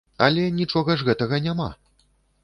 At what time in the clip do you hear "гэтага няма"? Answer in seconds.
1.09-1.67